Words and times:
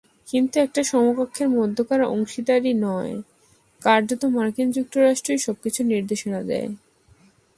কিন্তু 0.27 0.55
এটা 0.59 0.81
সমকক্ষদের 0.83 1.49
মধ্যকার 1.57 2.01
অংশীদারি 2.13 2.71
নয়, 2.85 3.13
কার্যত 3.81 4.21
মার্কিন 4.35 4.67
যুক্তরাষ্ট্রই 4.71 5.39
সবকিছুর 5.39 5.85
নির্দেশনা 5.85 6.39
দেয়। 6.43 6.69